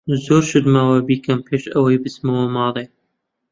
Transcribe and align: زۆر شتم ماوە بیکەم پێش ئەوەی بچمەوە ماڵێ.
زۆر 0.25 0.41
شتم 0.49 0.69
ماوە 0.73 0.97
بیکەم 1.07 1.39
پێش 1.47 1.63
ئەوەی 1.73 2.01
بچمەوە 2.03 2.45
ماڵێ. 2.55 2.85